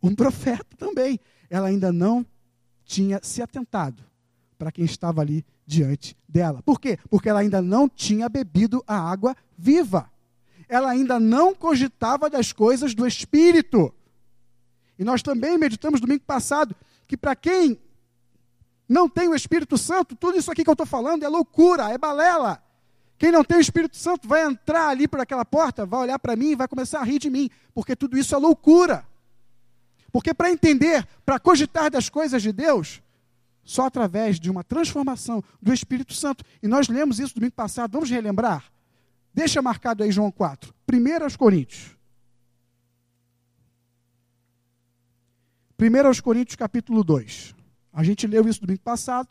[0.00, 1.18] Um profeta também.
[1.48, 2.24] Ela ainda não
[2.84, 4.09] tinha se atentado
[4.60, 6.62] para quem estava ali diante dela.
[6.62, 6.98] Por quê?
[7.08, 10.10] Porque ela ainda não tinha bebido a água viva.
[10.68, 13.90] Ela ainda não cogitava das coisas do Espírito.
[14.98, 17.80] E nós também meditamos domingo passado que para quem
[18.86, 21.96] não tem o Espírito Santo, tudo isso aqui que eu estou falando é loucura, é
[21.96, 22.62] balela.
[23.16, 26.36] Quem não tem o Espírito Santo vai entrar ali por aquela porta, vai olhar para
[26.36, 29.06] mim e vai começar a rir de mim, porque tudo isso é loucura.
[30.12, 33.00] Porque para entender, para cogitar das coisas de Deus,
[33.70, 36.42] só através de uma transformação do Espírito Santo.
[36.60, 38.64] E nós lemos isso domingo passado, vamos relembrar?
[39.32, 40.74] Deixa marcado aí João 4.
[40.92, 41.96] 1 aos Coríntios.
[45.78, 47.54] 1 aos Coríntios, capítulo 2.
[47.92, 49.28] A gente leu isso domingo passado.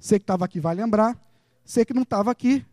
[0.00, 1.16] Você que estava aqui vai lembrar.
[1.64, 2.66] Você que não estava aqui,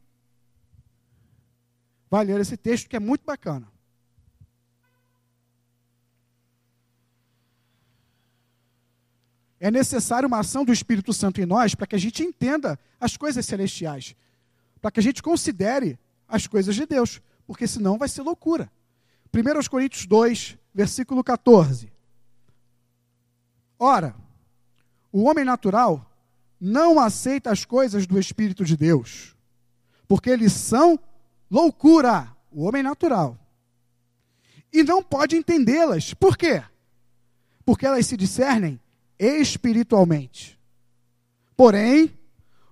[2.10, 3.68] vai ler esse texto que é muito bacana.
[9.60, 13.18] É necessária uma ação do Espírito Santo em nós para que a gente entenda as
[13.18, 14.16] coisas celestiais,
[14.82, 18.72] para que a gente considere as coisas de Deus, porque senão vai ser loucura.
[19.34, 21.92] 1 Coríntios 2, versículo 14.
[23.80, 24.16] Ora,
[25.12, 26.10] o homem natural
[26.60, 29.36] não aceita as coisas do Espírito de Deus,
[30.08, 31.00] porque eles são
[31.50, 33.38] loucura, o homem natural.
[34.72, 36.14] E não pode entendê-las.
[36.14, 36.64] Por quê?
[37.66, 38.80] Porque elas se discernem
[39.20, 40.60] espiritualmente.
[41.56, 42.14] Porém,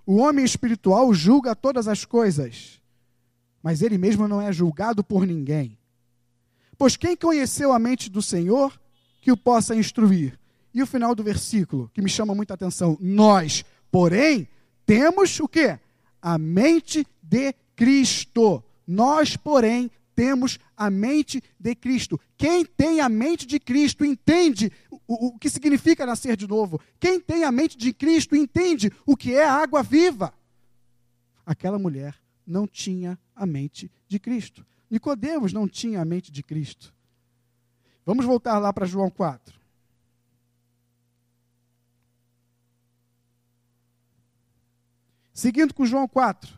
[0.06, 2.80] o homem espiritual julga todas as coisas,
[3.64, 5.78] mas ele mesmo não é julgado por ninguém.
[6.78, 8.80] Pois quem conheceu a mente do Senhor
[9.22, 10.40] que o possa instruir?
[10.74, 14.48] E o final do versículo, que me chama muita atenção, nós, porém,
[14.86, 15.80] temos o quê?
[16.22, 18.62] A mente de Cristo.
[18.86, 22.20] Nós, porém, temos a mente de Cristo.
[22.38, 24.72] Quem tem a mente de Cristo entende
[25.08, 26.80] o, o, que significa nascer de novo.
[27.00, 30.34] Quem tem a mente de Cristo entende o que é a água viva.
[31.46, 32.16] Aquela mulher
[32.46, 34.66] não tinha a mente de Cristo.
[34.90, 36.94] Nicodemos não tinha a mente de Cristo.
[38.06, 39.60] Vamos voltar lá para João 4.
[45.34, 46.58] Seguindo com João 4.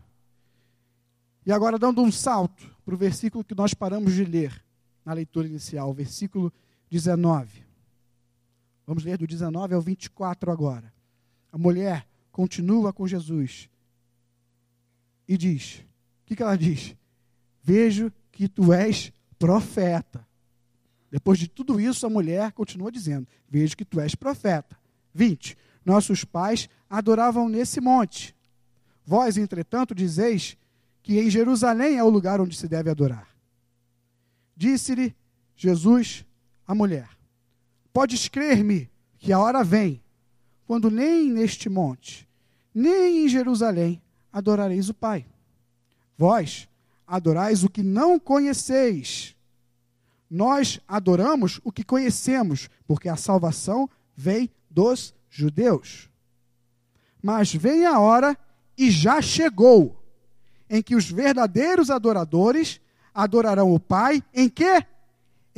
[1.46, 4.64] E agora dando um salto para o versículo que nós paramos de ler
[5.04, 6.54] na leitura inicial, versículo
[6.90, 7.67] 19.
[8.88, 10.94] Vamos ler do 19 ao 24 agora.
[11.52, 13.70] A mulher continua com Jesus
[15.28, 15.84] e diz:
[16.24, 16.96] O que, que ela diz?
[17.62, 20.26] Vejo que tu és profeta.
[21.12, 24.78] Depois de tudo isso, a mulher continua dizendo: Vejo que tu és profeta.
[25.14, 25.58] 20.
[25.84, 28.34] Nossos pais adoravam nesse monte.
[29.06, 30.56] Vós, entretanto, dizeis
[31.04, 33.28] que em Jerusalém é o lugar onde se deve adorar.
[34.56, 35.14] Disse-lhe
[35.58, 36.26] Jesus
[36.66, 37.17] à mulher:
[37.98, 40.04] Podes crer-me que a hora vem,
[40.68, 42.30] quando nem neste monte,
[42.72, 44.00] nem em Jerusalém
[44.32, 45.26] adorareis o Pai.
[46.16, 46.70] Vós
[47.08, 49.36] adorais o que não conheceis.
[50.30, 56.08] Nós adoramos o que conhecemos, porque a salvação vem dos judeus.
[57.20, 58.38] Mas vem a hora
[58.78, 60.00] e já chegou
[60.70, 62.80] em que os verdadeiros adoradores
[63.12, 64.86] adorarão o Pai em quê?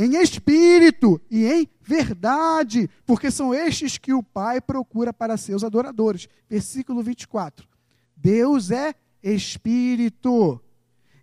[0.02, 6.30] Em espírito e em verdade, porque são estes que o Pai procura para seus adoradores.
[6.50, 7.68] Versículo 24.
[8.16, 10.62] Deus é espírito.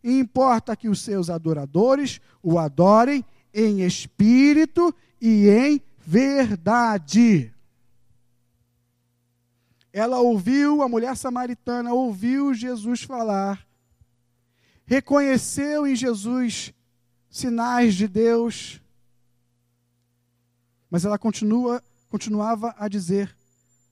[0.05, 7.51] E importa que os seus adoradores o adorem em espírito e em verdade.
[9.91, 13.67] Ela ouviu, a mulher samaritana ouviu Jesus falar
[14.87, 16.73] reconheceu em Jesus
[17.31, 18.81] sinais de Deus,
[20.91, 23.37] mas ela continua, continuava a dizer: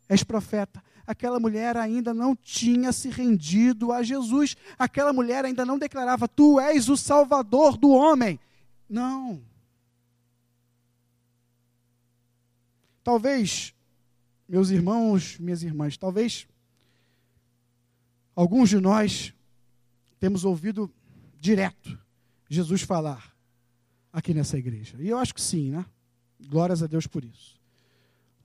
[0.09, 0.83] És profeta.
[1.07, 4.57] Aquela mulher ainda não tinha se rendido a Jesus.
[4.79, 8.41] Aquela mulher ainda não declarava: Tu és o Salvador do homem.
[8.89, 9.43] Não.
[13.03, 13.75] Talvez,
[14.49, 16.47] meus irmãos, minhas irmãs, talvez
[18.35, 19.35] alguns de nós
[20.19, 20.91] temos ouvido
[21.39, 22.03] direto
[22.49, 23.35] Jesus falar
[24.13, 24.97] aqui nessa igreja.
[25.01, 25.85] E eu acho que sim, né?
[26.49, 27.59] Glórias a Deus por isso.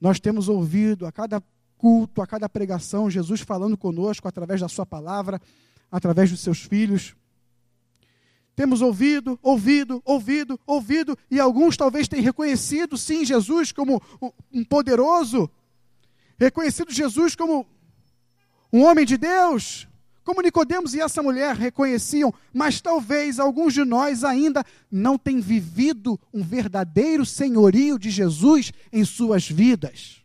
[0.00, 1.42] Nós temos ouvido a cada
[1.76, 5.40] culto, a cada pregação, Jesus falando conosco através da Sua palavra,
[5.90, 7.14] através dos seus filhos.
[8.54, 14.02] Temos ouvido, ouvido, ouvido, ouvido, e alguns talvez tenham reconhecido, sim, Jesus como
[14.52, 15.50] um poderoso,
[16.38, 17.66] reconhecido Jesus como
[18.72, 19.88] um homem de Deus,
[20.24, 26.20] como Nicodemos e essa mulher reconheciam, mas talvez alguns de nós ainda não tenham vivido
[26.32, 30.22] um verdadeiro senhorio de Jesus em suas vidas.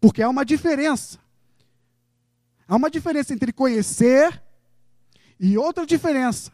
[0.00, 1.18] Porque há uma diferença.
[2.66, 4.42] Há uma diferença entre conhecer
[5.40, 6.52] e outra diferença.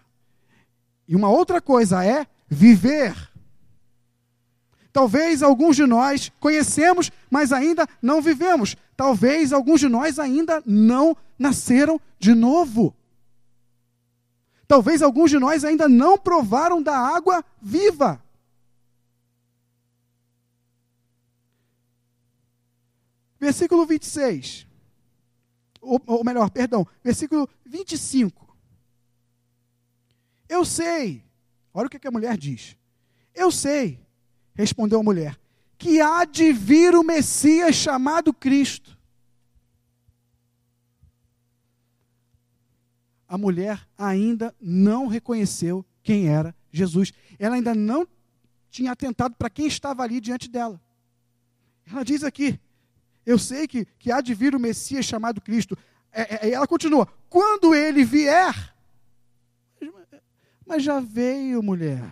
[1.06, 3.14] E uma outra coisa é viver.
[4.92, 8.76] Talvez alguns de nós conhecemos, mas ainda não vivemos.
[8.96, 12.94] Talvez alguns de nós ainda não nasceram de novo.
[14.66, 18.22] Talvez alguns de nós ainda não provaram da água viva.
[23.38, 24.66] Versículo 26.
[25.80, 28.56] Ou, ou melhor, perdão, versículo 25.
[30.48, 31.24] Eu sei.
[31.72, 32.76] Olha o que a mulher diz.
[33.34, 34.04] Eu sei
[34.54, 35.38] Respondeu a mulher:
[35.76, 38.96] Que há de vir o Messias chamado Cristo.
[43.28, 47.12] A mulher ainda não reconheceu quem era Jesus.
[47.38, 48.06] Ela ainda não
[48.70, 50.80] tinha atentado para quem estava ali diante dela.
[51.90, 52.58] Ela diz aqui:
[53.24, 55.76] Eu sei que, que há de vir o Messias chamado Cristo.
[56.12, 58.74] É, é, ela continua: Quando ele vier.
[60.66, 62.10] Mas já veio, mulher.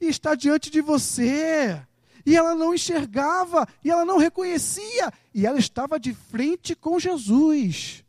[0.00, 1.80] E está diante de você.
[2.26, 8.02] E ela não enxergava, e ela não reconhecia, e ela estava de frente com Jesus.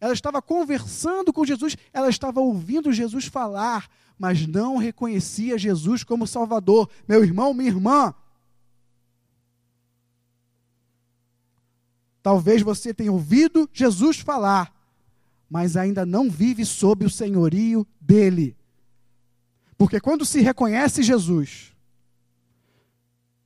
[0.00, 6.26] Ela estava conversando com Jesus, ela estava ouvindo Jesus falar, mas não reconhecia Jesus como
[6.26, 6.88] Salvador.
[7.06, 8.14] Meu irmão, minha irmã,
[12.22, 14.74] talvez você tenha ouvido Jesus falar,
[15.48, 18.56] mas ainda não vive sob o senhorio dele.
[19.78, 21.75] Porque quando se reconhece Jesus,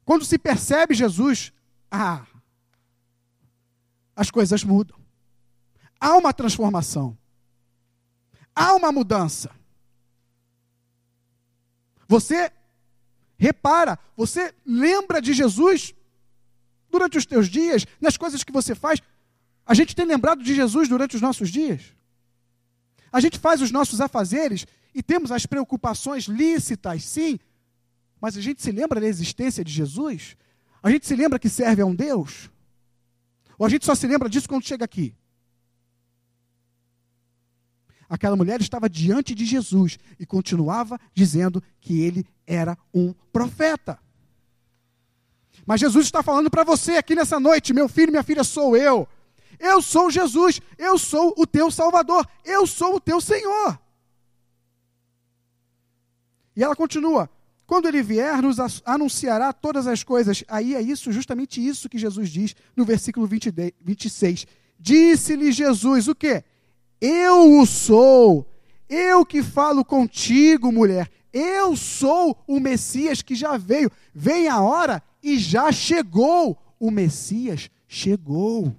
[0.04, 1.52] quando se percebe Jesus,
[1.90, 2.26] ah,
[4.14, 4.98] as coisas mudam.
[5.98, 7.16] Há uma transformação.
[8.54, 9.50] Há uma mudança.
[12.08, 12.50] Você
[13.38, 15.94] repara, você lembra de Jesus
[16.90, 19.00] durante os teus dias, nas coisas que você faz.
[19.64, 21.94] A gente tem lembrado de Jesus durante os nossos dias.
[23.12, 27.38] A gente faz os nossos afazeres e temos as preocupações lícitas, sim,
[28.20, 30.36] mas a gente se lembra da existência de Jesus?
[30.82, 32.50] A gente se lembra que serve a um Deus?
[33.58, 35.14] Ou a gente só se lembra disso quando chega aqui?
[38.08, 43.98] Aquela mulher estava diante de Jesus e continuava dizendo que ele era um profeta.
[45.64, 49.08] Mas Jesus está falando para você aqui nessa noite, meu filho, minha filha, sou eu.
[49.58, 53.78] Eu sou Jesus, eu sou o teu Salvador, eu sou o teu Senhor.
[56.56, 57.30] E ela continua:
[57.70, 60.42] quando ele vier, nos anunciará todas as coisas.
[60.48, 64.44] Aí é isso, justamente isso que Jesus diz no versículo 20, 26.
[64.76, 66.42] Disse-lhe Jesus o quê?
[67.00, 68.44] Eu o sou.
[68.88, 71.08] Eu que falo contigo, mulher.
[71.32, 73.88] Eu sou o Messias que já veio.
[74.12, 76.58] Vem a hora e já chegou.
[76.76, 78.74] O Messias chegou.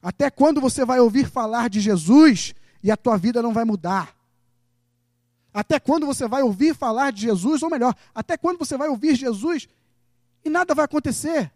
[0.00, 4.14] Até quando você vai ouvir falar de Jesus e a tua vida não vai mudar?
[5.54, 9.14] Até quando você vai ouvir falar de Jesus, ou melhor, até quando você vai ouvir
[9.14, 9.68] Jesus
[10.44, 11.52] e nada vai acontecer?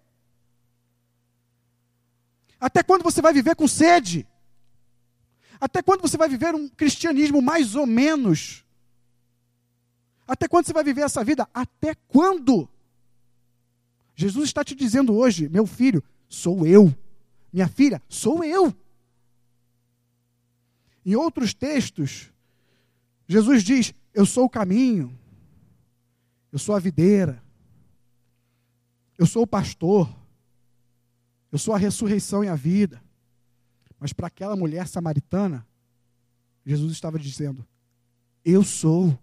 [2.61, 4.25] Até quando você vai viver com sede?
[5.61, 8.65] Até quando você vai viver um cristianismo mais ou menos?
[10.29, 11.49] Até quando você vai viver essa vida?
[11.53, 12.69] Até quando?
[14.15, 16.95] Jesus está te dizendo hoje, meu filho, sou eu.
[17.53, 18.73] Minha filha, sou eu.
[21.05, 22.31] Em outros textos,
[23.29, 25.17] Jesus diz: Eu sou o caminho,
[26.51, 27.43] eu sou a videira,
[29.19, 30.09] eu sou o pastor,
[31.53, 33.03] eu sou a ressurreição e a vida.
[34.01, 35.67] Mas para aquela mulher samaritana,
[36.65, 37.67] Jesus estava dizendo:
[38.43, 39.17] Eu sou,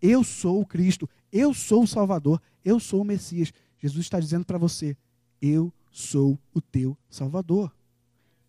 [0.00, 3.52] eu sou o Cristo, eu sou o Salvador, eu sou o Messias.
[3.78, 4.96] Jesus está dizendo para você:
[5.40, 7.72] Eu sou o teu Salvador,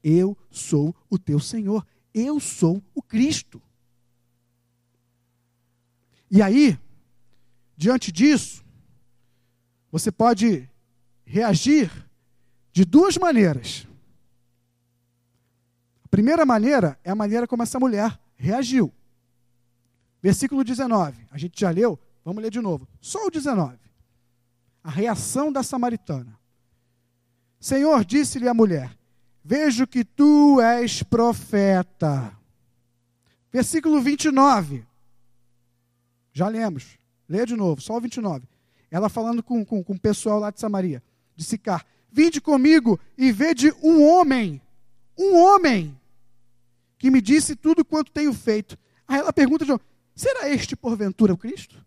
[0.04, 3.62] eu sou o teu Senhor, eu sou o Cristo.
[6.36, 6.80] E aí,
[7.78, 8.66] diante disso,
[9.92, 10.68] você pode
[11.24, 11.92] reagir
[12.72, 13.88] de duas maneiras.
[16.04, 18.92] A primeira maneira é a maneira como essa mulher reagiu.
[20.24, 22.88] Versículo 19, a gente já leu, vamos ler de novo.
[23.00, 23.78] Só o 19.
[24.84, 26.36] A reação da samaritana.
[27.60, 28.98] Senhor, disse-lhe a mulher:
[29.46, 32.36] Vejo que tu és profeta.
[33.52, 34.93] Versículo 29.
[36.34, 36.98] Já lemos.
[37.30, 38.46] Leia de novo, só o 29.
[38.92, 41.02] Ela falando com, com, com o pessoal lá de Samaria,
[41.36, 41.86] de Sicar.
[42.12, 44.62] Vinde comigo e vede um homem,
[45.18, 45.98] um homem,
[46.98, 48.78] que me disse tudo quanto tenho feito.
[49.08, 49.80] Aí ela pergunta, João,
[50.16, 51.84] será este porventura o Cristo?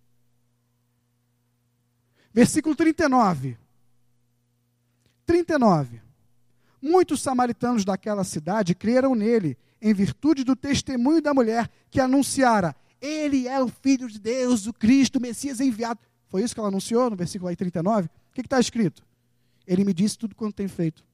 [2.32, 3.57] Versículo 39.
[5.24, 6.01] 39.
[6.82, 13.47] Muitos samaritanos daquela cidade creram nele, em virtude do testemunho da mulher que anunciara: ele
[13.49, 16.01] é o Filho de Deus, o Cristo, o Messias enviado.
[16.28, 18.07] Foi isso que ela anunciou no versículo aí 39?
[18.07, 19.05] O que está escrito?
[19.66, 21.05] Ele me disse tudo quanto tem feito.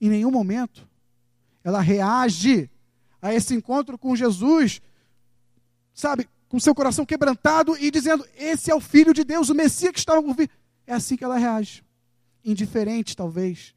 [0.00, 0.86] Em nenhum momento
[1.62, 2.70] ela reage
[3.20, 4.80] a esse encontro com Jesus,
[5.92, 9.92] sabe, com seu coração quebrantado e dizendo: Esse é o Filho de Deus, o Messias
[9.92, 10.50] que estava por vir.
[10.86, 11.84] É assim que ela reage.
[12.44, 13.74] Indiferente, talvez,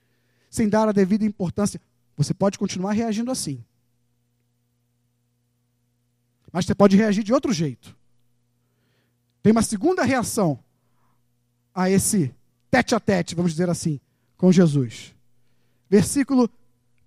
[0.50, 1.82] sem dar a devida importância.
[2.16, 3.64] Você pode continuar reagindo assim.
[6.52, 7.96] Mas você pode reagir de outro jeito.
[9.42, 10.60] Tem uma segunda reação
[11.74, 12.34] a esse
[12.70, 14.00] tete a tete, vamos dizer assim,
[14.38, 15.16] com Jesus.
[15.90, 16.50] Versículo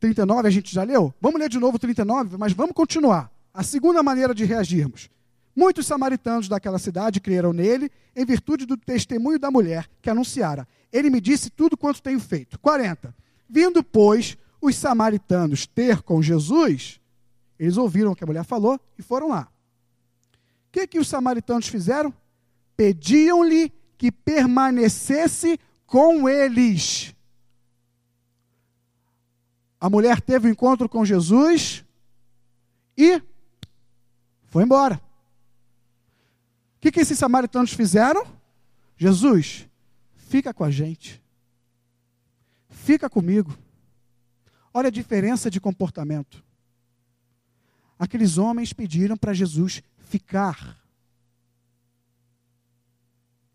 [0.01, 1.15] 39, a gente já leu?
[1.21, 3.31] Vamos ler de novo 39, mas vamos continuar.
[3.53, 5.09] A segunda maneira de reagirmos.
[5.57, 10.67] Muitos samaritanos daquela cidade creram nele em virtude do testemunho da mulher que anunciara.
[10.93, 12.59] Ele me disse tudo quanto tenho feito.
[12.59, 13.15] 40.
[13.49, 17.01] Vindo, pois, os samaritanos ter com Jesus,
[17.59, 19.49] eles ouviram o que a mulher falou e foram lá.
[20.69, 22.13] O que, que os samaritanos fizeram?
[22.77, 27.15] Pediam-lhe que permanecesse com eles.
[29.81, 31.85] A mulher teve o um encontro com Jesus
[32.97, 33.23] e
[34.47, 35.01] foi embora.
[36.77, 38.27] O que, que esses samaritanos fizeram?
[38.97, 39.69] Jesus,
[40.17, 41.23] fica com a gente.
[42.69, 43.57] Fica comigo.
[44.73, 46.43] Olha a diferença de comportamento.
[47.99, 50.79] Aqueles homens pediram para Jesus ficar.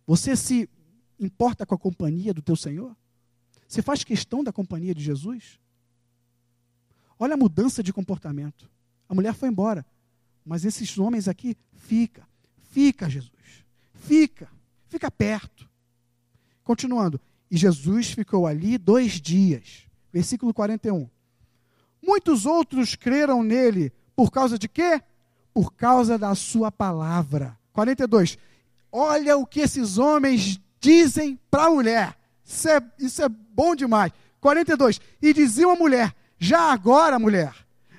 [0.06, 0.70] Você se
[1.20, 2.96] importa com a companhia do teu Senhor?
[3.68, 5.60] Você faz questão da companhia de Jesus?
[7.20, 8.70] Olha a mudança de comportamento.
[9.08, 9.86] A mulher foi embora,
[10.46, 12.28] mas esses homens aqui, fica,
[12.72, 14.50] fica, Jesus, fica,
[14.88, 15.70] fica perto.
[16.64, 17.20] Continuando,
[17.52, 19.88] e Jesus ficou ali dois dias.
[20.12, 21.10] Versículo 41.
[22.02, 25.02] Muitos outros creram nele por causa de quê?
[25.54, 27.58] Por causa da sua palavra.
[27.72, 28.38] 42.
[28.92, 32.18] Olha o que esses homens dizem para a mulher.
[32.44, 34.12] Isso é, isso é bom demais.
[34.42, 35.00] 42.
[35.22, 37.56] E diziam a mulher: Já agora, mulher,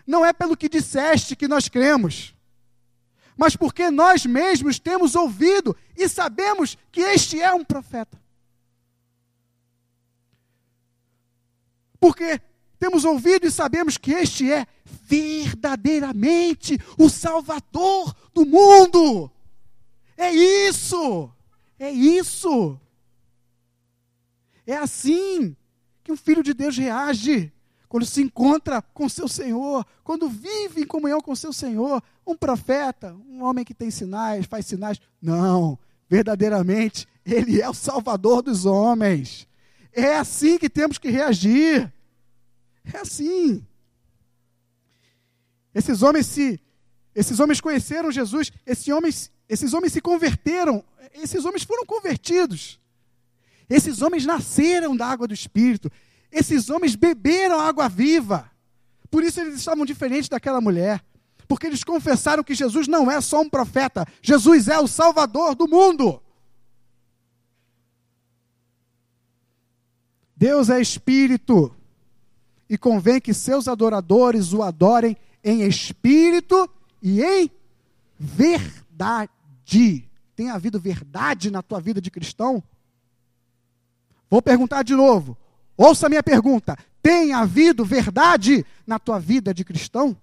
[0.06, 2.34] não é pelo que disseste que nós cremos,
[3.34, 8.20] mas porque nós mesmos temos ouvido e sabemos que este é um profeta.
[11.98, 12.42] Porque
[12.80, 14.66] temos ouvido e sabemos que este é
[15.02, 19.30] verdadeiramente o Salvador do mundo.
[20.16, 21.30] É isso!
[21.78, 22.80] É isso!
[24.66, 25.54] É assim
[26.02, 27.52] que um filho de Deus reage
[27.86, 32.02] quando se encontra com seu Senhor, quando vive em comunhão com seu Senhor.
[32.26, 34.98] Um profeta, um homem que tem sinais, faz sinais.
[35.20, 35.78] Não,
[36.08, 39.46] verdadeiramente, ele é o Salvador dos homens.
[39.92, 41.92] É assim que temos que reagir.
[42.84, 43.66] É assim.
[45.74, 46.60] Esses homens se
[47.14, 52.78] esses homens conheceram Jesus, esses homens esses homens se converteram, esses homens foram convertidos.
[53.68, 55.90] Esses homens nasceram da água do Espírito.
[56.30, 58.50] Esses homens beberam água viva.
[59.10, 61.04] Por isso eles estavam diferentes daquela mulher.
[61.48, 65.68] Porque eles confessaram que Jesus não é só um profeta, Jesus é o Salvador do
[65.68, 66.22] mundo.
[70.36, 71.74] Deus é Espírito.
[72.70, 76.70] E convém que seus adoradores o adorem em espírito
[77.02, 77.50] e em
[78.16, 79.32] verdade
[79.64, 80.08] de.
[80.36, 82.62] Tem havido verdade na tua vida de cristão?
[84.30, 85.36] Vou perguntar de novo.
[85.76, 86.78] Ouça a minha pergunta.
[87.02, 90.16] Tem havido verdade na tua vida de cristão?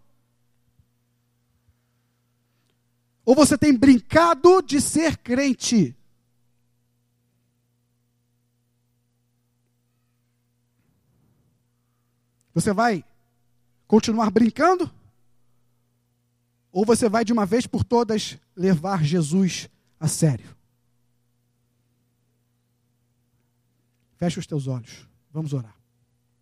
[3.26, 5.97] Ou você tem brincado de ser crente?
[12.58, 13.06] Você vai
[13.88, 14.92] continuar brincando?
[16.72, 20.58] Ou você vai de uma vez por todas levar Jesus a sério?
[24.16, 25.08] Feche os teus olhos.
[25.32, 25.77] Vamos orar.